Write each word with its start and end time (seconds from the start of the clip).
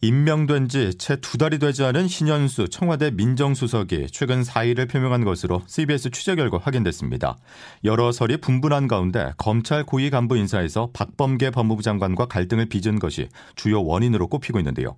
임명된 0.00 0.68
지 0.68 0.92
채 0.96 1.16
두 1.16 1.38
달이 1.38 1.58
되지 1.58 1.82
않은 1.82 2.06
신현수 2.06 2.68
청와대 2.68 3.10
민정수석이 3.10 4.06
최근 4.12 4.44
사의를 4.44 4.86
표명한 4.86 5.24
것으로 5.24 5.62
CBS 5.66 6.10
취재 6.10 6.36
결과 6.36 6.58
확인됐습니다. 6.58 7.36
여러 7.82 8.12
설이 8.12 8.36
분분한 8.36 8.86
가운데 8.86 9.32
검찰 9.38 9.84
고위 9.84 10.10
간부 10.10 10.36
인사에서 10.36 10.90
박범계 10.92 11.50
법무부 11.50 11.82
장관과 11.82 12.26
갈등을 12.26 12.66
빚은 12.66 13.00
것이 13.00 13.28
주요 13.56 13.82
원인으로 13.84 14.28
꼽히고 14.28 14.60
있는데요. 14.60 14.96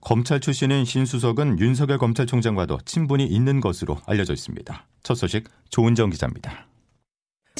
검찰 0.00 0.40
출신인 0.40 0.84
신 0.84 1.06
수석은 1.06 1.60
윤석열 1.60 1.98
검찰총장과도 1.98 2.78
친분이 2.84 3.26
있는 3.26 3.60
것으로 3.60 3.98
알려져 4.06 4.32
있습니다. 4.32 4.86
첫 5.04 5.14
소식 5.14 5.48
조은정 5.70 6.10
기자입니다. 6.10 6.69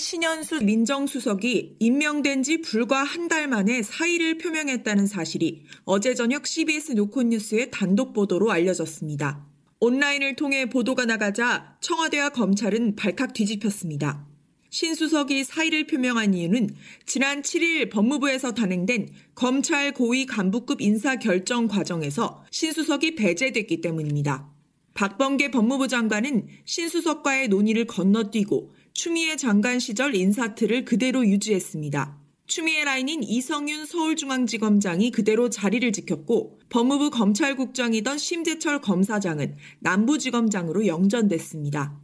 신현수 0.01 0.65
민정수석이 0.65 1.77
임명된 1.79 2.43
지 2.43 2.61
불과 2.63 3.05
한 3.05 3.29
달 3.29 3.47
만에 3.47 3.83
사의를 3.83 4.39
표명했다는 4.39 5.07
사실이 5.07 5.63
어제 5.85 6.15
저녁 6.15 6.49
CBS 6.49 6.93
노컷뉴스의 6.93 7.71
단독 7.71 8.13
보도로 8.13 8.51
알려졌습니다. 8.51 9.47
온라인을 9.79 10.35
통해 10.35 10.69
보도가 10.69 11.05
나가자 11.05 11.77
청와대와 11.81 12.31
검찰은 12.31 12.97
발칵 12.97 13.35
뒤집혔습니다. 13.35 14.27
신 14.71 14.95
수석이 14.95 15.45
사의를 15.45 15.87
표명한 15.87 16.35
이유는 16.35 16.71
지난 17.07 17.43
7일 17.43 17.91
법무부에서 17.91 18.55
단행된 18.55 19.11
검찰 19.35 19.93
고위 19.93 20.27
간부급 20.27 20.81
인사 20.81 21.17
결정 21.17 21.69
과정에서 21.69 22.45
신 22.51 22.73
수석이 22.73 23.15
배제됐기 23.15 23.81
때문입니다. 23.81 24.51
박범계 24.95 25.51
법무부 25.51 25.89
장관은 25.89 26.49
신 26.65 26.89
수석과의 26.89 27.49
논의를 27.49 27.87
건너뛰고 27.87 28.73
추미애 29.03 29.35
장관 29.37 29.79
시절 29.79 30.15
인사틀을 30.15 30.85
그대로 30.85 31.27
유지했습니다. 31.27 32.19
추미애 32.47 32.85
라인인 32.85 33.23
이성윤 33.23 33.87
서울중앙지검장이 33.87 35.11
그대로 35.11 35.49
자리를 35.49 35.91
지켰고 35.91 36.59
법무부 36.69 37.09
검찰국장이던 37.09 38.19
심재철 38.19 38.83
검사장은 38.83 39.57
남부지검장으로 39.79 40.87
영전됐습니다. 40.87 41.99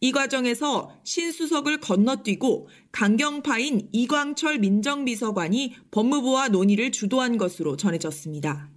이 0.00 0.10
과정에서 0.10 0.90
신수석을 1.04 1.78
건너뛰고 1.78 2.66
강경파인 2.90 3.90
이광철 3.92 4.58
민정비서관이 4.58 5.76
법무부와 5.92 6.48
논의를 6.48 6.90
주도한 6.90 7.38
것으로 7.38 7.76
전해졌습니다. 7.76 8.68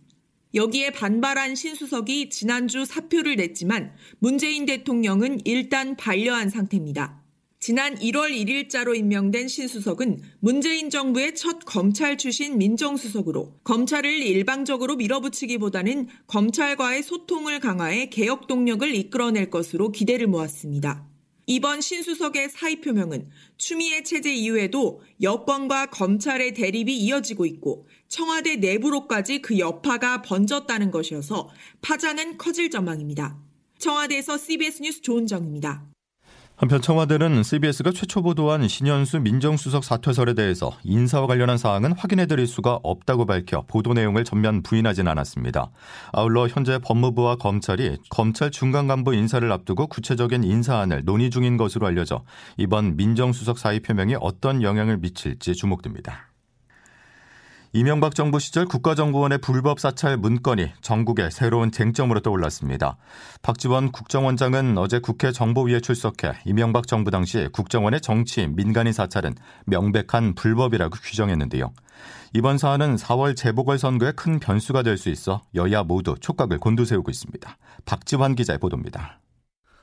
여기에 0.54 0.92
반발한 0.92 1.56
신수석이 1.56 2.30
지난주 2.30 2.86
사표를 2.86 3.38
냈지만 3.38 3.96
문재인 4.20 4.68
대통령은 4.68 5.40
일단 5.46 5.98
반려한 5.98 6.52
상태입니다. 6.52 7.23
지난 7.66 7.96
1월 7.96 8.32
1일자로 8.32 8.94
임명된 8.94 9.48
신수석은 9.48 10.22
문재인 10.42 10.90
정부의 10.90 11.34
첫 11.34 11.60
검찰 11.64 12.18
출신 12.18 12.58
민정수석으로 12.58 13.62
검찰을 13.64 14.12
일방적으로 14.12 14.98
밀어붙이기보다는 14.98 16.10
검찰과의 16.28 17.04
소통을 17.04 17.62
강화해 17.62 18.10
개혁 18.10 18.48
동력을 18.48 18.94
이끌어낼 18.94 19.50
것으로 19.50 19.94
기대를 19.94 20.28
모았습니다. 20.28 21.08
이번 21.46 21.80
신수석의 21.80 22.50
사의 22.50 22.82
표명은 22.82 23.30
추미애 23.56 24.04
체제 24.04 24.34
이후에도 24.34 25.02
여권과 25.22 25.86
검찰의 25.86 26.56
대립이 26.56 26.94
이어지고 26.98 27.46
있고 27.46 27.88
청와대 28.10 28.58
내부로까지 28.58 29.42
그 29.42 29.58
여파가 29.58 30.22
번졌다는 30.22 30.92
것이어서 30.92 31.50
파장은 31.80 32.38
커질 32.38 32.70
전망입니다. 32.70 33.40
청와대에서 33.80 34.38
CBS 34.38 34.82
뉴스 34.82 35.02
조은정입니다. 35.02 35.93
한편 36.56 36.82
청와대는 36.82 37.42
CBS가 37.42 37.92
최초 37.92 38.22
보도한 38.22 38.68
신현수 38.68 39.20
민정수석 39.22 39.84
사퇴설에 39.84 40.36
대해서 40.36 40.72
인사와 40.84 41.26
관련한 41.26 41.58
사항은 41.58 41.94
확인해드릴 41.94 42.46
수가 42.46 42.80
없다고 42.84 43.26
밝혀 43.26 43.64
보도 43.68 43.94
내용을 43.94 44.24
전면 44.24 44.62
부인하진 44.62 45.08
않았습니다. 45.08 45.72
아울러 46.12 46.48
현재 46.48 46.78
법무부와 46.78 47.38
검찰이 47.38 47.98
검찰 48.10 48.52
중간 48.52 48.88
간부 48.88 49.16
인사를 49.16 49.52
앞두고 49.52 49.88
구체적인 49.88 50.44
인사안을 50.44 51.04
논의 51.06 51.32
중인 51.32 51.58
것으로 51.58 51.88
알려져 51.88 52.24
이번 52.58 52.98
민정수석 52.98 53.58
사의 53.58 53.80
표명이 53.80 54.16
어떤 54.22 54.62
영향을 54.62 55.00
미칠지 55.00 55.56
주목됩니다. 55.56 56.33
이명박 57.76 58.14
정부 58.14 58.38
시절 58.38 58.68
국가정보원의 58.68 59.40
불법 59.40 59.80
사찰 59.80 60.16
문건이 60.16 60.74
전국의 60.82 61.32
새로운 61.32 61.72
쟁점으로 61.72 62.20
떠올랐습니다. 62.20 62.98
박지원 63.42 63.92
국정원장은 63.92 64.78
어제 64.78 65.00
국회 65.00 65.32
정보위에 65.32 65.80
출석해 65.80 66.34
이명박 66.46 66.86
정부 66.86 67.10
당시 67.10 67.50
국정원의 67.52 68.02
정치 68.02 68.46
민간인 68.46 68.94
사찰은 68.94 69.34
명백한 69.66 70.36
불법이라고 70.36 70.98
규정했는데요. 71.02 71.74
이번 72.36 72.60
사안은 72.60 72.96
4월 72.96 73.36
재보궐선거에 73.36 74.12
큰 74.12 74.40
변수가 74.40 74.84
될 74.84 74.96
수 74.96 75.10
있어 75.10 75.42
여야 75.56 75.82
모두 75.82 76.14
촉각을 76.22 76.60
곤두세우고 76.60 77.10
있습니다. 77.10 77.58
박지환 77.86 78.36
기자의 78.36 78.60
보도입니다. 78.60 79.20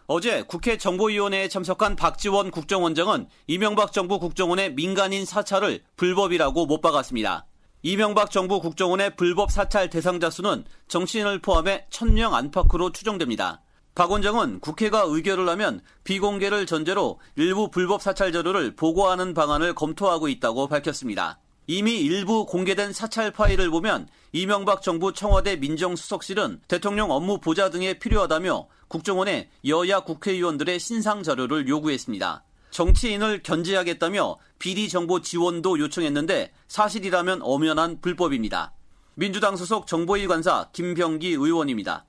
어제 0.07 0.43
국회 0.43 0.77
정보위원회에 0.77 1.49
참석한 1.49 1.97
박지원 1.97 2.53
국정원장은 2.53 3.27
이명박 3.49 3.93
정부 3.93 4.21
국정원의 4.21 4.75
민간인 4.75 5.25
사찰을 5.25 5.83
불법이라고 5.97 6.67
못 6.67 6.81
박았습니다. 6.81 7.47
이명박 7.83 8.31
정부 8.31 8.61
국정원의 8.61 9.17
불법 9.17 9.51
사찰 9.51 9.89
대상자 9.89 10.29
수는 10.29 10.65
정치인을 10.89 11.39
포함해 11.39 11.87
1000명 11.89 12.35
안팎으로 12.35 12.93
추정됩니다. 12.93 13.63
박 13.95 14.11
원장은 14.11 14.61
국회가 14.61 15.05
의결을 15.07 15.49
하면 15.49 15.81
비공개를 16.05 16.67
전제로 16.67 17.19
일부 17.37 17.71
불법 17.71 18.03
사찰 18.03 18.33
자료를 18.33 18.77
보고하는 18.77 19.33
방안을 19.33 19.75
검토하고 19.75 20.29
있다고 20.29 20.67
밝혔습니다. 20.67 21.39
이미 21.67 22.01
일부 22.01 22.45
공개된 22.45 22.93
사찰 22.93 23.31
파일을 23.31 23.71
보면 23.71 24.09
이명박 24.33 24.83
정부 24.83 25.15
청와대 25.15 25.57
민정수석실은 25.57 26.61
대통령 26.69 27.11
업무 27.11 27.39
보좌 27.39 27.71
등에 27.71 27.95
필요하다며 27.95 28.67
국정원에 28.89 29.49
여야 29.67 30.01
국회의원들의 30.01 30.79
신상 30.79 31.23
자료를 31.23 31.67
요구했습니다. 31.67 32.45
정치인을 32.71 33.43
견제하겠다며 33.43 34.39
비리 34.59 34.89
정보 34.89 35.21
지원도 35.21 35.79
요청했는데 35.79 36.53
사실이라면 36.69 37.41
엄연한 37.43 38.01
불법입니다. 38.01 38.73
민주당 39.15 39.57
소속 39.57 39.87
정보위 39.87 40.27
관사 40.27 40.69
김병기 40.73 41.31
의원입니다. 41.33 42.07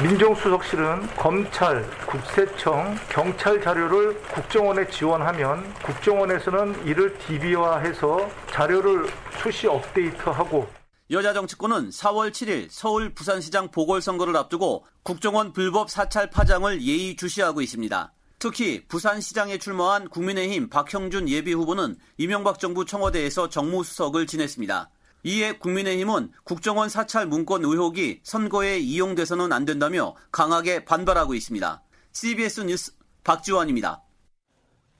민정수석실은 0.00 1.06
검찰, 1.16 1.88
국세청, 2.06 2.96
경찰 3.10 3.60
자료를 3.62 4.18
국정원에 4.22 4.88
지원하면 4.88 5.74
국정원에서는 5.74 6.86
이를 6.86 7.16
DB화해서 7.18 8.30
자료를 8.50 9.06
수시 9.42 9.66
업데이트하고 9.66 10.66
여자 11.10 11.34
정치권은 11.34 11.90
4월 11.90 12.30
7일 12.30 12.68
서울 12.70 13.12
부산시장 13.12 13.70
보궐선거를 13.70 14.34
앞두고 14.34 14.86
국정원 15.02 15.52
불법 15.52 15.90
사찰 15.90 16.30
파장을 16.30 16.80
예의주시하고 16.80 17.60
있습니다. 17.60 18.12
특히 18.42 18.84
부산시장에 18.88 19.58
출마한 19.58 20.08
국민의힘 20.08 20.68
박형준 20.68 21.28
예비후보는 21.28 21.94
이명박 22.18 22.58
정부 22.58 22.84
청와대에서 22.84 23.48
정무수석을 23.48 24.26
지냈습니다. 24.26 24.90
이에 25.22 25.52
국민의힘은 25.58 26.32
국정원 26.42 26.88
사찰 26.88 27.28
문건 27.28 27.64
의혹이 27.64 28.18
선거에 28.24 28.80
이용돼서는 28.80 29.52
안 29.52 29.64
된다며 29.64 30.16
강하게 30.32 30.84
반발하고 30.84 31.34
있습니다. 31.36 31.84
CBS 32.10 32.62
뉴스 32.62 32.92
박지원입니다. 33.22 34.02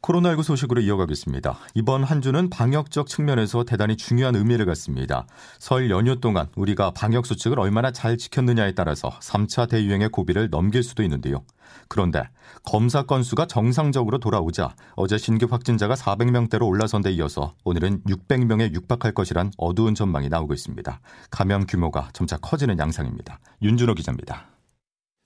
코로나19 0.03 0.43
소식으로 0.43 0.81
이어가겠습니다. 0.81 1.59
이번 1.75 2.03
한 2.03 2.21
주는 2.21 2.51
방역적 2.51 3.07
측면에서 3.07 3.65
대단히 3.65 3.97
중요한 3.97 4.35
의미를 4.35 4.67
갖습니다. 4.67 5.27
설 5.59 5.91
연휴 5.91 6.21
동안 6.21 6.49
우리가 6.57 6.91
방역 6.91 7.25
수칙을 7.25 7.59
얼마나 7.61 7.93
잘 7.93 8.19
지켰느냐에 8.19 8.73
따라서 8.73 9.11
3차 9.21 9.69
대유행의 9.69 10.09
고비를 10.11 10.51
넘길 10.51 10.83
수도 10.83 11.03
있는데요. 11.05 11.45
그런데 11.89 12.23
검사 12.65 13.05
건수가 13.05 13.47
정상적으로 13.47 14.19
돌아오자 14.19 14.75
어제 14.95 15.19
신규 15.19 15.47
확진자가 15.49 15.95
400명대로 15.95 16.67
올라선 16.67 17.03
데 17.03 17.13
이어서 17.13 17.55
오늘은 17.65 18.03
600명에 18.03 18.75
육박할 18.75 19.13
것이란 19.15 19.53
어두운 19.57 19.95
전망이 19.95 20.29
나오고 20.29 20.53
있습니다. 20.53 21.01
감염 21.31 21.67
규모가 21.67 22.11
점차 22.13 22.37
커지는 22.39 22.79
양상입니다. 22.79 23.39
윤준호 23.63 23.95
기자입니다. 23.95 24.52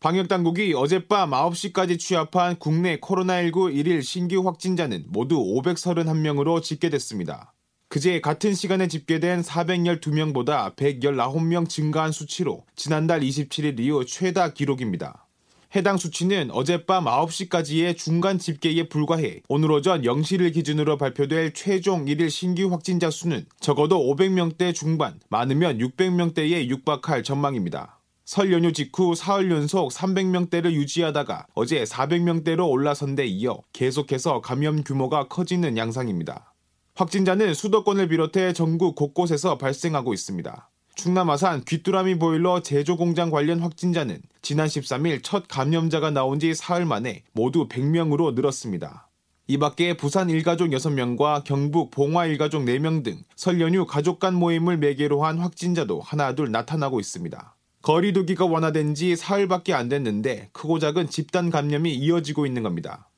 방역당국이 0.00 0.74
어젯밤 0.74 1.30
9시까지 1.30 1.98
취합한 1.98 2.56
국내 2.58 2.98
코로나19 2.98 3.74
1일 3.74 4.02
신규 4.02 4.46
확진자는 4.46 5.06
모두 5.08 5.36
531명으로 5.36 6.62
집계됐습니다. 6.62 7.54
그제 7.88 8.20
같은 8.20 8.52
시간에 8.52 8.88
집계된 8.88 9.40
412명보다 9.40 10.76
119명 10.76 11.66
증가한 11.66 12.12
수치로 12.12 12.66
지난달 12.74 13.20
27일 13.20 13.80
이후 13.80 14.04
최다 14.04 14.52
기록입니다. 14.52 15.26
해당 15.74 15.96
수치는 15.96 16.50
어젯밤 16.50 17.06
9시까지의 17.06 17.96
중간 17.96 18.38
집계에 18.38 18.88
불과해 18.88 19.40
오늘 19.48 19.72
오전 19.72 20.02
0시를 20.02 20.52
기준으로 20.52 20.98
발표될 20.98 21.54
최종 21.54 22.04
1일 22.04 22.28
신규 22.28 22.70
확진자 22.70 23.10
수는 23.10 23.46
적어도 23.60 23.98
500명대 23.98 24.74
중반, 24.74 25.18
많으면 25.30 25.78
600명대에 25.78 26.68
육박할 26.68 27.22
전망입니다. 27.22 27.95
설 28.26 28.52
연휴 28.52 28.72
직후 28.72 29.14
사흘 29.14 29.52
연속 29.52 29.92
300명대를 29.92 30.72
유지하다가 30.72 31.46
어제 31.54 31.84
400명대로 31.84 32.68
올라선 32.68 33.14
데 33.14 33.24
이어 33.24 33.60
계속해서 33.72 34.40
감염 34.40 34.82
규모가 34.82 35.28
커지는 35.28 35.76
양상입니다. 35.76 36.52
확진자는 36.96 37.54
수도권을 37.54 38.08
비롯해 38.08 38.52
전국 38.52 38.96
곳곳에서 38.96 39.58
발생하고 39.58 40.12
있습니다. 40.12 40.70
충남 40.96 41.30
아산 41.30 41.62
귀뚜라미 41.64 42.18
보일러 42.18 42.62
제조 42.62 42.96
공장 42.96 43.30
관련 43.30 43.60
확진자는 43.60 44.20
지난 44.42 44.66
13일 44.66 45.20
첫 45.22 45.44
감염자가 45.46 46.10
나온 46.10 46.40
지 46.40 46.52
사흘 46.52 46.84
만에 46.84 47.22
모두 47.32 47.68
100명으로 47.68 48.34
늘었습니다. 48.34 49.08
이 49.46 49.56
밖에 49.58 49.96
부산 49.96 50.30
일가족 50.30 50.70
6명과 50.70 51.44
경북 51.44 51.92
봉화 51.92 52.26
일가족 52.26 52.64
4명 52.64 53.04
등 53.04 53.22
설 53.36 53.60
연휴 53.60 53.86
가족 53.86 54.18
간 54.18 54.34
모임을 54.34 54.78
매개로 54.78 55.22
한 55.22 55.38
확진자도 55.38 56.00
하나둘 56.00 56.50
나타나고 56.50 56.98
있습니다. 56.98 57.55
거리두기가 57.86 58.46
완화된 58.46 58.96
지 58.96 59.14
사흘밖에 59.14 59.72
안 59.72 59.88
됐는데 59.88 60.48
크고 60.50 60.80
작은 60.80 61.08
집단 61.08 61.50
감염이 61.50 61.94
이어지고 61.94 62.44
있는 62.44 62.64
겁니다. 62.64 63.08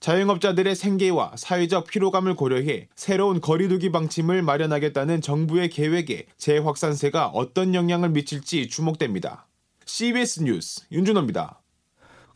자영업자들의 0.00 0.74
생계와 0.74 1.32
사회적 1.36 1.88
피로감을 1.88 2.34
고려해 2.34 2.88
새로운 2.96 3.42
거리두기 3.42 3.92
방침을 3.92 4.40
마련하겠다는 4.40 5.20
정부의 5.20 5.68
계획에 5.68 6.24
재확산세가 6.38 7.32
어떤 7.34 7.74
영향을 7.74 8.08
미칠지 8.08 8.66
주목됩니다. 8.68 9.46
CBS 9.84 10.44
뉴스 10.44 10.86
윤준호입니다. 10.90 11.60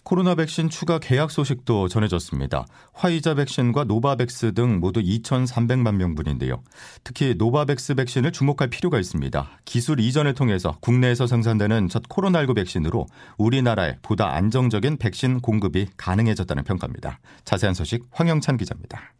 코로나 0.09 0.35
백신 0.35 0.71
추가 0.71 0.99
계약 0.99 1.31
소식도 1.31 1.89
전해졌습니다. 1.89 2.65
화이자 2.95 3.35
백신과 3.35 3.85
노바백스 3.85 4.55
등 4.55 4.81
모두 4.81 5.03
2,300만 5.03 5.97
명분인데요. 5.97 6.63
특히 7.05 7.35
노바백스 7.37 7.95
백신을 7.95 8.33
주목할 8.33 8.71
필요가 8.71 8.99
있습니다. 8.99 9.61
기술 9.67 10.01
이전을 10.01 10.33
통해서 10.33 10.79
국내에서 10.81 11.27
생산되는 11.27 11.89
첫 11.91 12.05
코로나19 12.05 12.55
백신으로 12.55 13.07
우리나라에 13.37 13.99
보다 14.01 14.33
안정적인 14.33 14.97
백신 14.97 15.41
공급이 15.41 15.89
가능해졌다는 15.99 16.65
평가입니다. 16.65 17.21
자세한 17.45 17.75
소식 17.75 18.07
황영찬 18.11 18.57
기자입니다. 18.57 19.13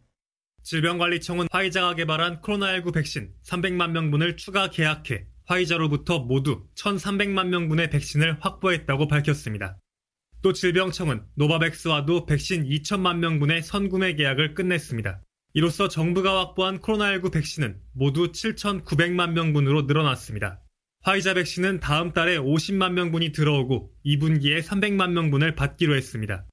질병관리청은 0.63 1.49
화이자가 1.51 1.93
개발한 1.93 2.41
코로나19 2.41 2.95
백신 2.95 3.29
300만 3.45 3.91
명분을 3.91 4.37
추가 4.37 4.71
계약해 4.71 5.27
화이자로부터 5.45 6.17
모두 6.17 6.63
1,300만 6.75 7.49
명분의 7.49 7.91
백신을 7.91 8.37
확보했다고 8.39 9.07
밝혔습니다. 9.07 9.77
또 10.41 10.53
질병청은 10.53 11.23
노바백스와도 11.35 12.25
백신 12.25 12.63
2천만 12.63 13.17
명분의 13.17 13.61
선구매 13.61 14.15
계약을 14.15 14.53
끝냈습니다. 14.53 15.21
이로써 15.53 15.87
정부가 15.87 16.39
확보한 16.39 16.79
코로나19 16.79 17.33
백신은 17.33 17.79
모두 17.93 18.31
7,900만 18.31 19.31
명분으로 19.31 19.83
늘어났습니다. 19.83 20.61
화이자 21.01 21.33
백신은 21.33 21.79
다음 21.79 22.11
달에 22.11 22.37
50만 22.37 22.91
명분이 22.91 23.31
들어오고 23.31 23.91
2분기에 24.05 24.61
300만 24.61 25.11
명분을 25.11 25.55
받기로 25.55 25.95
했습니다. 25.95 26.45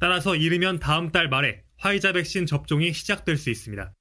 따라서 0.00 0.34
이르면 0.34 0.80
다음 0.80 1.12
달 1.12 1.28
말에 1.28 1.62
화이자 1.76 2.12
백신 2.12 2.46
접종이 2.46 2.92
시작될 2.92 3.36
수 3.36 3.50
있습니다. 3.50 3.92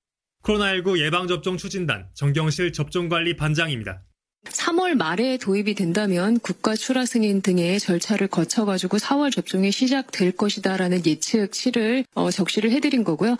코로나19 0.43 0.99
예방접종 0.99 1.57
추진단 1.57 2.09
정경실 2.13 2.73
접종관리 2.73 3.35
반장입니다. 3.35 4.03
3월 4.45 4.95
말에 4.95 5.37
도입이 5.37 5.75
된다면 5.75 6.39
국가 6.39 6.75
출하 6.75 7.05
승인 7.05 7.41
등의 7.41 7.79
절차를 7.79 8.27
거쳐가지고 8.27 8.97
4월 8.97 9.31
접종이 9.31 9.71
시작될 9.71 10.33
것이다라는 10.33 11.05
예측치를 11.05 12.05
어, 12.15 12.31
적시를 12.31 12.71
해드린 12.71 13.03
거고요. 13.03 13.37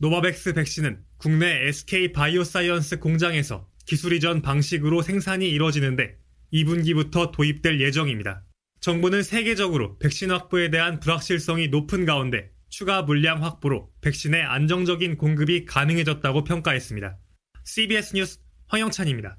노바백스 0.00 0.54
백신은 0.54 1.00
국내 1.16 1.68
SK 1.68 2.12
바이오사이언스 2.12 2.98
공장에서 2.98 3.66
기술 3.86 4.12
이전 4.12 4.42
방식으로 4.42 5.02
생산이 5.02 5.48
이뤄지는데 5.48 6.16
2분기부터 6.52 7.32
도입될 7.32 7.80
예정입니다. 7.80 8.44
정부는 8.80 9.22
세계적으로 9.22 9.98
백신 9.98 10.30
확보에 10.30 10.70
대한 10.70 11.00
불확실성이 11.00 11.68
높은 11.68 12.04
가운데 12.04 12.50
추가 12.68 13.02
물량 13.02 13.42
확보로 13.42 13.90
백신의 14.02 14.42
안정적인 14.42 15.16
공급이 15.16 15.64
가능해졌다고 15.64 16.44
평가했습니다. 16.44 17.18
CBS 17.64 18.14
뉴스 18.14 18.38
황영찬입니다. 18.68 19.38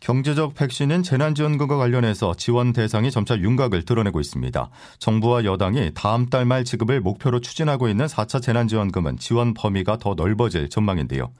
경제적 0.00 0.54
백신은 0.54 1.02
재난지원금과 1.02 1.76
관련해서 1.76 2.34
지원 2.34 2.72
대상이 2.72 3.10
점차 3.10 3.38
윤곽을 3.38 3.84
드러내고 3.84 4.20
있습니다. 4.20 4.70
정부와 4.98 5.44
여당이 5.44 5.92
다음 5.94 6.26
달 6.26 6.48
말 6.48 6.64
지급을 6.64 7.00
목표로 7.00 7.40
추진하고 7.40 7.88
있는 7.88 8.06
4차 8.06 8.40
재난지원금은 8.40 9.18
지원 9.18 9.52
범위가 9.52 9.98
더 9.98 10.14
넓어질 10.14 10.70
전망인데요. 10.70 11.30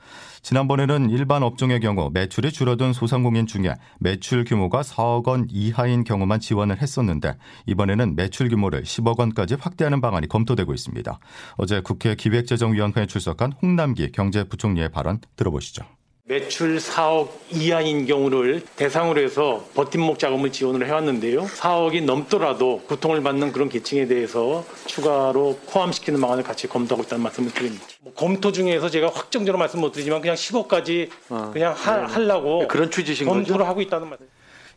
지난번에는 0.43 1.11
일반 1.11 1.43
업종의 1.43 1.81
경우 1.81 2.11
매출이 2.13 2.53
줄어든 2.53 2.93
소상공인 2.93 3.47
중에 3.47 3.75
매출 3.99 4.45
규모가 4.45 4.83
4억 4.83 5.27
원 5.29 5.47
이하인 5.51 6.05
경우만 6.05 6.41
지원을 6.41 6.83
했었는데 6.83 7.37
이번에는 7.67 8.17
매출 8.17 8.49
규모를 8.49 8.83
10억 8.83 9.19
원까지 9.19 9.57
확대하는 9.59 10.01
방안이 10.01 10.29
검토되고 10.29 10.75
있습니다. 10.75 11.19
어제 11.57 11.81
국회 11.81 12.15
기획재정위원회에 12.15 13.07
출석한 13.07 13.53
홍남기 13.63 14.13
경제부총리의 14.13 14.91
발언 14.91 15.21
들어보시죠. 15.37 15.98
매출 16.29 16.77
4억 16.77 17.31
이하인 17.53 18.05
경우를 18.05 18.63
대상으로 18.77 19.19
해서 19.19 19.67
버팀목 19.75 20.19
자금을 20.19 20.53
지원을 20.53 20.87
해왔는데요. 20.87 21.47
4억이 21.47 22.05
넘더라도 22.05 22.83
고통을 22.87 23.23
받는 23.23 23.51
그런 23.51 23.71
계층에 23.71 24.07
대해서 24.07 24.63
추가로 24.85 25.59
포함시키는 25.71 26.21
방안을 26.21 26.43
같이 26.43 26.69
검토하고 26.69 27.05
있다는 27.05 27.23
말씀을 27.23 27.51
드립니다. 27.53 27.83
뭐 28.03 28.13
검토 28.13 28.53
중에서 28.53 28.91
제가 28.91 29.09
확정적으로 29.09 29.59
말씀 29.59 29.81
못 29.81 29.93
드리지만 29.93 30.21
그냥 30.21 30.37
10억까지 30.37 31.09
아, 31.31 31.51
그냥 31.51 31.73
하, 31.73 31.97
네. 31.97 32.13
하려고 32.13 32.69
그런 32.69 32.91
취지신 32.91 33.27
검토를 33.27 33.61
거죠? 33.61 33.65
하고 33.65 33.81
있다는 33.81 34.11
말씀. 34.11 34.27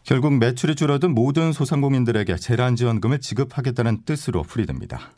결국 0.04 0.34
매출이 0.36 0.76
줄어든 0.76 1.14
모든 1.14 1.52
소상공인들에게 1.52 2.38
재난지원금을 2.38 3.20
지급하겠다는 3.20 4.06
뜻으로 4.06 4.44
풀이됩니다. 4.44 5.12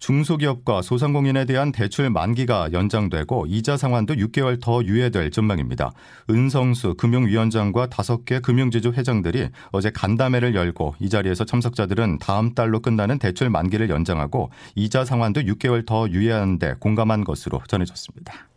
중소기업과 0.00 0.82
소상공인에 0.82 1.44
대한 1.44 1.70
대출 1.72 2.10
만기가 2.10 2.72
연장되고 2.72 3.46
이자 3.48 3.76
상환도 3.76 4.14
6개월 4.14 4.60
더 4.60 4.82
유예될 4.82 5.30
전망입니다. 5.30 5.92
은성수 6.28 6.94
금융위원장과 6.94 7.86
다섯 7.86 8.24
개 8.24 8.40
금융지주 8.40 8.92
회장들이 8.92 9.50
어제 9.70 9.90
간담회를 9.90 10.54
열고 10.54 10.96
이 10.98 11.08
자리에서 11.08 11.44
참석자들은 11.44 12.18
다음 12.18 12.54
달로 12.54 12.80
끝나는 12.80 13.18
대출 13.18 13.50
만기를 13.50 13.90
연장하고 13.90 14.50
이자 14.74 15.04
상환도 15.04 15.42
6개월 15.42 15.86
더 15.86 16.08
유예하는데 16.08 16.76
공감한 16.80 17.22
것으로 17.22 17.60
전해졌습니다. 17.68 18.50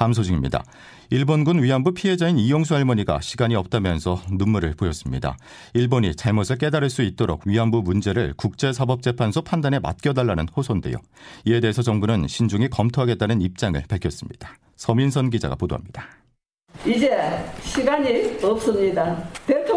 다음 0.00 0.14
소식입니다. 0.14 0.64
일본군 1.10 1.62
위안부 1.62 1.92
피해자인 1.92 2.38
이용수 2.38 2.74
할머니가 2.74 3.20
시간이 3.20 3.54
없다면서 3.54 4.22
눈물을 4.32 4.72
보였습니다. 4.74 5.36
일본이 5.74 6.16
잘못을 6.16 6.56
깨달을 6.56 6.88
수 6.88 7.02
있도록 7.02 7.42
위안부 7.44 7.82
문제를 7.82 8.32
국제사법재판소 8.38 9.42
판단에 9.42 9.78
맡겨달라는 9.78 10.48
호소인데요. 10.56 10.96
이에 11.44 11.60
대해서 11.60 11.82
정부는 11.82 12.28
신중히 12.28 12.70
검토하겠다는 12.70 13.42
입장을 13.42 13.78
밝혔습니다. 13.86 14.54
서민선 14.76 15.28
기자가 15.28 15.54
보도합니다. 15.54 16.06
이제 16.86 17.14
시간이 17.62 18.38
없습니다. 18.42 19.22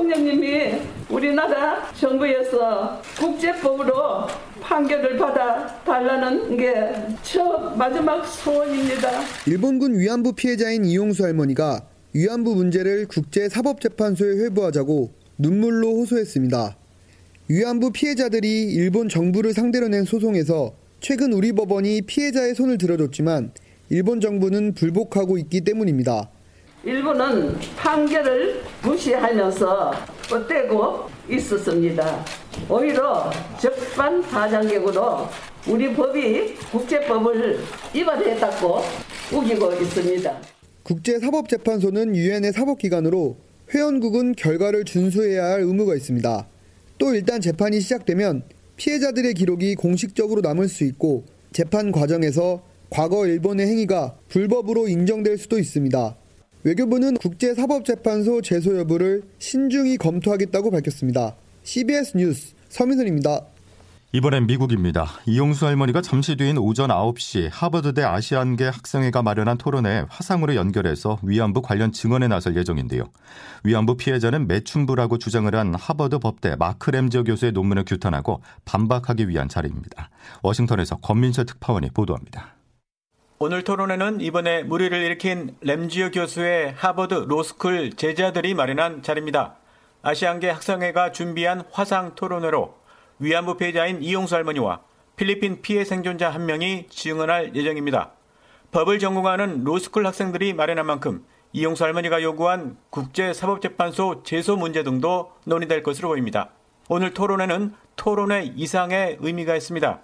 대통령님이 0.07 0.81
우리나라 1.09 1.91
정부에서 1.93 3.01
국제법으로 3.17 4.27
판결을 4.61 5.17
받아 5.17 5.81
달라는 5.83 6.57
게 6.57 6.93
첫 7.23 7.75
마지막 7.77 8.25
소원입니다. 8.25 9.09
일본군 9.47 9.97
위안부 9.97 10.33
피해자인 10.33 10.85
이용수 10.85 11.23
할머니가 11.23 11.87
위안부 12.13 12.55
문제를 12.55 13.07
국제사법재판소에 13.07 14.43
회부하자고 14.43 15.11
눈물로 15.39 15.95
호소했습니다. 15.95 16.77
위안부 17.47 17.91
피해자들이 17.91 18.71
일본 18.73 19.09
정부를 19.09 19.53
상대로 19.53 19.87
낸 19.87 20.05
소송에서 20.05 20.73
최근 20.99 21.33
우리 21.33 21.51
법원이 21.53 22.03
피해자의 22.03 22.55
손을 22.55 22.77
들어줬지만 22.77 23.51
일본 23.89 24.21
정부는 24.21 24.73
불복하고 24.73 25.37
있기 25.37 25.61
때문입니다. 25.61 26.29
일본은 26.85 27.55
판결을 27.77 28.61
무시하면서 28.83 29.93
뻗대고 30.29 31.09
있었습니다. 31.29 32.25
오히려 32.69 33.31
적반하장격으로 33.57 35.27
우리 35.69 35.93
법이 35.93 36.55
국제법을 36.55 37.59
위반했다고 37.93 38.81
우기고 39.33 39.71
있습니다. 39.71 40.37
국제사법재판소는 40.83 42.17
유엔의 42.17 42.51
사법기관으로 42.51 43.37
회원국은 43.73 44.33
결과를 44.33 44.83
준수해야 44.83 45.51
할 45.51 45.61
의무가 45.61 45.95
있습니다. 45.95 46.47
또 46.97 47.15
일단 47.15 47.39
재판이 47.39 47.79
시작되면 47.79 48.43
피해자들의 48.75 49.33
기록이 49.35 49.75
공식적으로 49.75 50.41
남을 50.41 50.67
수 50.67 50.83
있고 50.83 51.23
재판 51.53 51.93
과정에서 51.93 52.61
과거 52.89 53.25
일본의 53.25 53.67
행위가 53.67 54.17
불법으로 54.27 54.89
인정될 54.89 55.37
수도 55.37 55.57
있습니다. 55.57 56.17
외교부는 56.63 57.15
국제사법재판소 57.15 58.41
제소 58.41 58.77
여부를 58.77 59.23
신중히 59.37 59.97
검토하겠다고 59.97 60.71
밝혔습니다. 60.71 61.35
CBS 61.63 62.15
뉴스 62.15 62.53
서민선입니다. 62.69 63.41
이번엔 64.15 64.45
미국입니다. 64.45 65.07
이용수 65.25 65.65
할머니가 65.65 66.01
잠시 66.01 66.35
뒤인 66.35 66.59
오전 66.59 66.89
9시 66.89 67.49
하버드대 67.51 68.03
아시안계 68.03 68.65
학생회가 68.65 69.23
마련한 69.23 69.57
토론회 69.57 70.05
화상으로 70.07 70.55
연결해서 70.55 71.17
위안부 71.23 71.63
관련 71.63 71.91
증언에 71.91 72.27
나설 72.27 72.55
예정인데요. 72.55 73.09
위안부 73.63 73.97
피해자는 73.97 74.47
매춘부라고 74.47 75.17
주장을 75.17 75.53
한 75.53 75.73
하버드 75.73 76.19
법대 76.19 76.55
마크 76.57 76.91
램지어 76.91 77.23
교수의 77.23 77.53
논문을 77.53 77.85
규탄하고 77.85 78.41
반박하기 78.65 79.29
위한 79.29 79.49
자리입니다. 79.49 80.11
워싱턴에서 80.43 80.97
권민철 80.97 81.47
특파원이 81.47 81.89
보도합니다. 81.89 82.53
오늘 83.45 83.65
토론회는 83.65 84.21
이번에 84.21 84.63
물의를 84.63 84.97
일으킨 84.97 85.57
램지어 85.59 86.11
교수의 86.11 86.75
하버드 86.77 87.25
로스쿨 87.27 87.91
제자들이 87.91 88.53
마련한 88.53 89.03
자리입니다. 89.03 89.55
아시안계 90.01 90.49
학생회가 90.49 91.11
준비한 91.11 91.65
화상 91.69 92.15
토론회로 92.15 92.73
위안부 93.19 93.57
피해자인 93.57 94.01
이용수 94.01 94.33
할머니와 94.33 94.79
필리핀 95.17 95.61
피해 95.61 95.83
생존자 95.83 96.29
한 96.29 96.45
명이 96.45 96.87
증언할 96.87 97.53
예정입니다. 97.53 98.11
법을 98.71 98.99
전공하는 98.99 99.65
로스쿨 99.65 100.07
학생들이 100.07 100.53
마련한 100.53 100.85
만큼 100.85 101.25
이용수 101.51 101.83
할머니가 101.83 102.23
요구한 102.23 102.77
국제사법재판소 102.91 104.23
제소 104.23 104.55
문제 104.55 104.83
등도 104.83 105.33
논의될 105.43 105.83
것으로 105.83 106.07
보입니다. 106.07 106.51
오늘 106.87 107.13
토론회는 107.13 107.73
토론회 107.97 108.53
이상의 108.55 109.17
의미가 109.19 109.57
있습니다. 109.57 109.99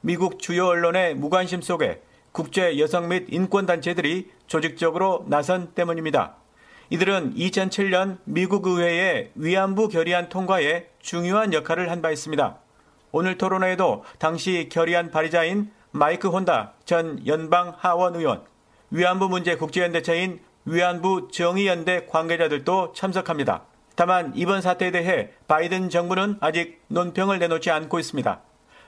미국 0.00 0.40
주요 0.40 0.66
언론의 0.66 1.14
무관심 1.14 1.62
속에 1.62 2.02
국제 2.32 2.78
여성 2.78 3.08
및 3.08 3.26
인권단체들이 3.28 4.30
조직적으로 4.46 5.24
나선 5.28 5.72
때문입니다. 5.74 6.36
이들은 6.90 7.34
2007년 7.34 8.18
미국 8.24 8.66
의회의 8.66 9.30
위안부 9.34 9.88
결의안 9.88 10.28
통과에 10.28 10.88
중요한 11.00 11.52
역할을 11.52 11.90
한 11.90 12.02
바 12.02 12.10
있습니다. 12.10 12.58
오늘 13.12 13.38
토론회에도 13.38 14.04
당시 14.18 14.68
결의안 14.70 15.10
발의자인 15.10 15.70
마이크 15.92 16.28
혼다 16.28 16.72
전 16.84 17.24
연방 17.26 17.74
하원 17.76 18.14
의원, 18.14 18.44
위안부 18.90 19.28
문제 19.28 19.56
국제연대체인 19.56 20.40
위안부 20.64 21.28
정의연대 21.32 22.06
관계자들도 22.06 22.92
참석합니다. 22.92 23.62
다만 23.96 24.32
이번 24.36 24.60
사태에 24.60 24.90
대해 24.92 25.30
바이든 25.48 25.90
정부는 25.90 26.36
아직 26.40 26.80
논평을 26.88 27.38
내놓지 27.38 27.70
않고 27.70 27.98
있습니다. 27.98 28.40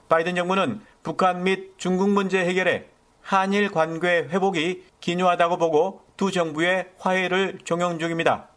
바이든 0.09 0.37
정부는 0.37 0.81
북한 1.03 1.43
및 1.43 1.75
중국 1.77 2.11
문제 2.11 2.45
해결에 2.45 2.89
한일 3.23 3.71
관계 3.71 4.29
회복이 4.29 4.85
기묘하다고 5.01 5.57
보고 5.59 6.03
두 6.17 6.31
정부의 6.31 6.91
화해를 6.99 7.59
종용 7.65 7.99
중입니다. 7.99 8.49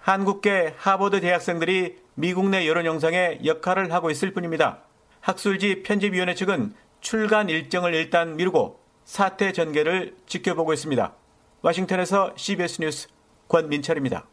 한국계 0.00 0.74
하버드 0.76 1.20
대학생들이 1.20 1.96
미국 2.14 2.48
내 2.48 2.66
여론 2.66 2.86
형성에 2.86 3.40
역할을 3.44 3.92
하고 3.92 4.10
있을 4.10 4.32
뿐입니다. 4.32 4.80
학술지 5.20 5.82
편집위원회 5.82 6.34
측은 6.34 6.74
출간 7.00 7.48
일정을 7.48 7.94
일단 7.94 8.36
미루고 8.36 8.80
사태 9.04 9.52
전개를 9.52 10.16
지켜보고 10.26 10.72
있습니다. 10.72 11.14
와싱턴에서 11.62 12.32
CBS 12.36 12.80
뉴스 12.80 13.08
권민철입니다. 13.48 14.26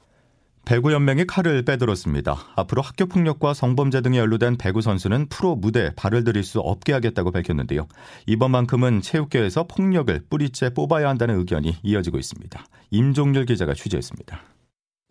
배구 0.66 0.94
연맹이 0.94 1.26
칼을 1.26 1.64
빼들었습니다. 1.64 2.54
앞으로 2.56 2.82
학교 2.82 3.06
폭력과 3.06 3.54
성범죄 3.54 4.02
등에 4.02 4.20
연루된 4.20 4.58
배구 4.58 4.82
선수는 4.82 5.28
프로 5.28 5.56
무대에 5.56 5.92
발을 5.96 6.24
들일 6.24 6.44
수 6.44 6.60
없게 6.60 6.94
하겠다고 6.94 7.32
밝혔는데요. 7.32 7.88
이번만큼은 8.28 9.02
체육계에서 9.02 9.66
폭력을 9.68 10.22
뿌리째 10.30 10.74
뽑아야 10.74 11.10
한다는 11.10 11.38
의견이 11.40 11.78
이어지고 11.84 12.20
있습니다. 12.20 12.64
임종률 12.92 13.46
기자가 13.46 13.74
취재했습니다. 13.74 14.42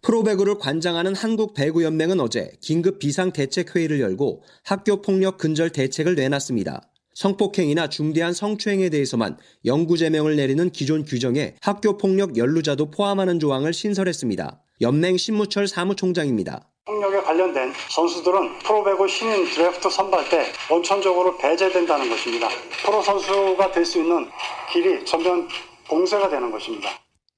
프로배구를 0.03 0.59
관장하는 0.59 1.15
한국배구연맹은 1.15 2.21
어제 2.21 2.53
긴급 2.63 2.99
비상대책회의를 3.01 4.01
열고 4.01 4.43
학교 4.65 5.03
폭력 5.03 5.37
근절 5.37 5.71
대책을 5.71 6.15
내놨습니다. 6.15 6.81
성폭행이나 7.13 7.89
중대한 7.89 8.33
성추행에 8.33 8.89
대해서만 8.89 9.37
영구 9.67 9.99
제명을 9.99 10.37
내리는 10.37 10.71
기존 10.71 11.05
규정에 11.05 11.57
학교 11.61 11.99
폭력 11.99 12.39
연루자도 12.39 12.91
포함하는 12.93 13.39
조항을 13.39 13.75
신설했습니다. 13.75 14.63
연맹 14.81 15.19
신무철 15.19 15.69
사무총장입니다. 15.69 16.67
폭력에 16.87 17.21
관련된 17.21 17.73
선수들은 17.91 18.61
프로배구 18.61 19.07
신인 19.09 19.45
드래프트 19.51 19.91
선발 19.91 20.29
때 20.31 20.47
원천적으로 20.71 21.37
배제된다는 21.37 22.09
것입니다. 22.09 22.49
프로 22.85 23.03
선수가 23.03 23.73
될 23.73 23.85
수 23.85 23.99
있는 23.99 24.27
길이 24.73 25.05
전면 25.05 25.47
봉쇄가 25.87 26.31
되는 26.31 26.51
것입니다. 26.51 26.89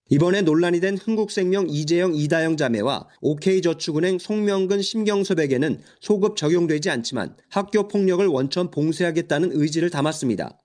이번에 0.09 0.43
논란이 0.43 0.81
된 0.81 0.97
흥국생명 0.97 1.67
이재영 1.69 2.15
이다영 2.15 2.57
자매와 2.57 3.09
OK저축은행 3.23 4.19
송명근 4.19 4.83
심경섭에게는 4.83 5.83
소급 6.01 6.37
적용되지 6.37 6.91
않지만 6.91 7.37
학교 7.51 7.89
폭력을 7.89 8.25
원천 8.27 8.71
봉쇄하겠다는 8.71 9.51
의지를 9.53 9.91
담았습니다. 9.91 10.59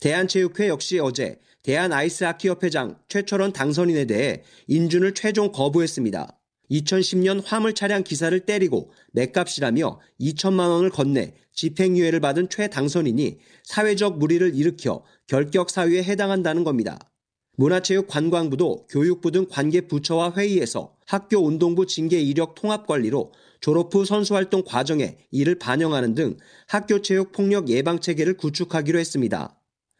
대한체육회 0.00 0.68
역시 0.68 0.98
어제 0.98 1.38
대한 1.64 1.94
아이스하키협회장 1.94 2.98
최철원 3.08 3.52
당선인에 3.52 4.04
대해 4.04 4.42
인준을 4.68 5.14
최종 5.14 5.50
거부했습니다. 5.50 6.38
2010년 6.70 7.42
화물 7.44 7.74
차량 7.74 8.04
기사를 8.04 8.38
때리고 8.40 8.90
맥값이라며 9.12 9.98
2천만 10.20 10.68
원을 10.68 10.90
건네 10.90 11.34
집행유예를 11.54 12.20
받은 12.20 12.48
최 12.50 12.68
당선인이 12.68 13.38
사회적 13.62 14.18
무리를 14.18 14.54
일으켜 14.54 15.04
결격 15.26 15.70
사유에 15.70 16.02
해당한다는 16.02 16.64
겁니다. 16.64 16.98
문화체육관광부도 17.56 18.88
교육부 18.88 19.30
등 19.30 19.46
관계 19.48 19.82
부처와 19.82 20.34
회의에서 20.36 20.94
학교 21.06 21.38
운동부 21.38 21.86
징계 21.86 22.20
이력 22.20 22.54
통합 22.54 22.86
관리로 22.86 23.32
졸업 23.60 23.94
후 23.94 24.04
선수활동 24.04 24.64
과정에 24.66 25.16
이를 25.30 25.58
반영하는 25.58 26.14
등 26.14 26.36
학교 26.66 27.00
체육 27.00 27.32
폭력 27.32 27.70
예방 27.70 28.00
체계를 28.00 28.36
구축하기로 28.36 28.98
했습니다. 28.98 29.56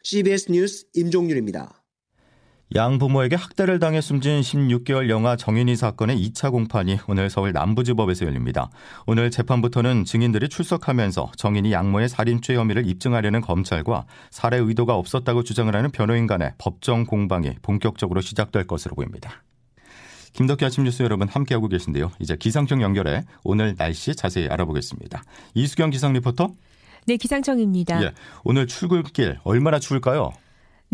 CBS 0.06 0.52
뉴스 0.52 0.84
임종률입니다. 0.94 1.82
양 2.75 2.99
부모에게 2.99 3.37
학대를 3.37 3.78
당해 3.78 4.02
숨진 4.02 4.42
16개월 4.42 5.08
영아 5.08 5.37
정인이 5.37 5.75
사건의 5.76 6.18
2차 6.18 6.50
공판이 6.50 6.99
오늘 7.08 7.30
서울 7.30 7.52
남부지법에서 7.52 8.26
열립니다. 8.26 8.68
오늘 9.06 9.30
재판부터는 9.30 10.04
증인들이 10.04 10.50
출석하면서 10.50 11.32
정인이 11.38 11.73
양모의 11.73 12.11
살인죄 12.11 12.54
혐의를 12.54 12.87
입증하려는 12.87 13.40
검찰과 13.40 14.04
살해 14.30 14.58
의도가 14.58 14.94
없었다고 14.94 15.42
주장을 15.42 15.75
하는 15.75 15.90
변호인 15.90 16.26
간의 16.26 16.52
법정 16.58 17.06
공방이 17.06 17.54
본격적으로 17.62 18.20
시작될 18.20 18.66
것으로 18.66 18.96
보입니다. 18.96 19.42
김덕기 20.34 20.66
아침 20.66 20.84
뉴스 20.84 21.02
여러분 21.02 21.28
함께하고 21.28 21.68
계신데요. 21.68 22.11
이제 22.18 22.37
기상청 22.37 22.82
연결해 22.82 23.23
오늘 23.42 23.75
날씨 23.76 24.14
자세히 24.14 24.49
알아보겠습니다. 24.49 25.23
이수경 25.54 25.88
기상 25.88 26.12
리포터. 26.12 26.50
네, 27.06 27.16
기상청입니다. 27.16 28.02
예, 28.02 28.12
오늘 28.44 28.66
출근길 28.66 29.38
얼마나 29.44 29.78
추울까요? 29.78 30.32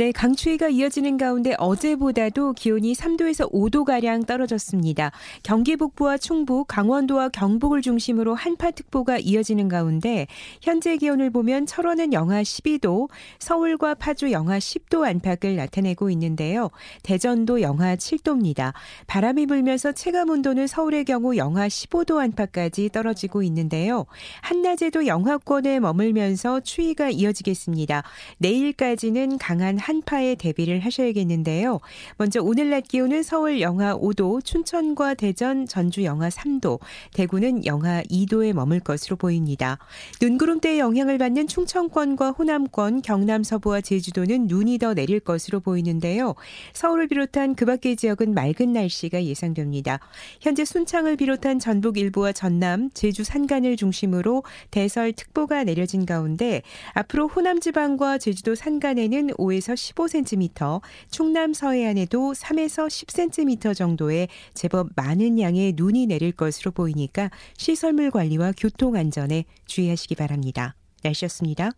네, 0.00 0.12
강추위가 0.12 0.71
이어지는 0.71 1.19
가운데 1.19 1.54
어제보다도 1.59 2.54
기온이 2.54 2.95
3도에서 2.95 3.52
5도 3.52 3.85
가량 3.85 4.25
떨어졌습니다. 4.25 5.12
경기 5.42 5.76
북부와 5.76 6.16
충북, 6.16 6.69
강원도와 6.69 7.28
경북을 7.28 7.83
중심으로 7.83 8.35
한파특보가 8.35 9.19
이어지는 9.19 9.69
가운데 9.69 10.26
현재 10.62 10.97
기온을 10.97 11.28
보면 11.28 11.66
철원은 11.66 12.14
영하 12.14 12.40
12도, 12.40 13.11
서울과 13.40 13.97
파주 13.97 14.33
영하 14.33 14.57
10도 14.57 15.07
안팎을 15.07 15.57
나타내고 15.57 16.09
있는데요. 16.09 16.71
대전도 17.02 17.61
영하 17.61 17.95
7도입니다. 17.97 18.73
바람이 19.07 19.45
불면서 19.45 19.92
체감 19.92 20.30
온도는 20.30 20.66
서울의 20.66 21.04
경우 21.04 21.37
영하 21.37 21.69
15도 21.69 22.16
안팎까지 22.16 22.88
떨어지고 22.88 23.42
있는데요. 23.42 24.07
한낮에도 24.40 25.07
영하권에 25.07 25.78
머물면서 25.80 26.61
추위가 26.61 27.11
이어지겠습니다. 27.11 28.02
내일까지는 28.38 29.37
강한 29.37 29.78
한 29.89 29.89
파에 30.06 30.37
대비를 30.37 30.80
하셔야겠는데요. 30.80 31.80
먼저 32.16 32.40
오늘 32.40 32.70
낮 32.70 32.87
기온은 32.87 33.23
서울 33.23 33.61
영하 33.61 33.97
5도, 33.97 34.44
춘천과 34.44 35.14
대전, 35.14 35.66
전주 35.66 36.04
영하 36.04 36.28
3도, 36.28 36.78
대구는 37.12 37.66
영하 37.66 38.02
2도에 38.04 38.52
머물 38.52 38.78
것으로 38.78 39.16
보입니다. 39.16 39.78
눈구름대의 40.23 40.78
영향을 40.78 41.18
받는 41.18 41.49
충청권과 41.49 42.30
호남권, 42.30 43.02
경남 43.02 43.42
서부와 43.42 43.80
제주도는 43.80 44.47
눈이 44.47 44.78
더 44.78 44.94
내릴 44.94 45.18
것으로 45.18 45.61
보이는데요. 45.61 46.35
서울을 46.73 47.09
비롯한 47.09 47.56
그 47.56 47.64
밖의 47.64 47.97
지역은 47.97 48.35
맑은 48.35 48.73
날씨가 48.73 49.25
예상됩니다. 49.25 49.99
현재 50.40 50.64
순창을 50.64 51.16
비롯한 51.16 51.59
전북 51.59 51.99
일부와 51.99 52.32
전남, 52.32 52.90
제주 52.94 53.25
산간을 53.25 53.76
중심으로 53.76 54.44
대설 54.70 55.12
특보가 55.12 55.64
내려진 55.64 56.06
가운데 56.06 56.62
앞으로 56.92 57.26
호남 57.28 57.61
지방과 57.61 58.18
제주도 58.18 58.54
산간에는 58.54 59.30
5 59.37 59.52
에서 59.71 59.75
15cm, 59.75 60.81
충남 61.11 61.55
서해안에도 61.55 62.33
3에서 62.33 62.89
10cm 62.89 63.75
정도의 63.75 64.29
제법 64.55 64.89
많은 64.97 65.39
양의 65.39 65.75
눈이 65.77 66.07
내릴 66.07 66.33
것으로 66.33 66.71
보이니까 66.73 67.31
시설물 67.57 68.11
관리와 68.11 68.53
교통 68.57 68.97
안전에 68.97 69.45
주의하시기 69.67 70.15
바랍니다. 70.17 70.75
날씨였습니다. 71.03 71.71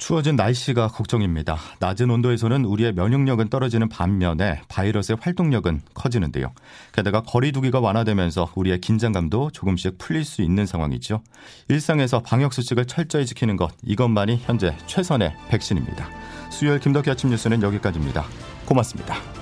추워진 0.00 0.34
날씨가 0.34 0.88
걱정입니다. 0.88 1.58
낮은 1.78 2.10
온도에서는 2.10 2.64
우리의 2.64 2.94
면역력은 2.94 3.50
떨어지는 3.50 3.90
반면에 3.90 4.62
바이러스의 4.68 5.18
활동력은 5.20 5.82
커지는데요. 5.92 6.52
게다가 6.92 7.20
거리두기가 7.20 7.80
완화되면서 7.80 8.50
우리의 8.54 8.80
긴장감도 8.80 9.50
조금씩 9.50 9.98
풀릴 9.98 10.24
수 10.24 10.40
있는 10.40 10.64
상황이죠. 10.64 11.22
일상에서 11.68 12.20
방역 12.20 12.54
수칙을 12.54 12.86
철저히 12.86 13.26
지키는 13.26 13.56
것 13.56 13.70
이것만이 13.84 14.40
현재 14.42 14.74
최선의 14.86 15.36
백신입니다. 15.50 16.08
수요일 16.50 16.80
김덕기 16.80 17.10
아침 17.10 17.28
뉴스는 17.28 17.62
여기까지입니다. 17.62 18.24
고맙습니다. 18.64 19.39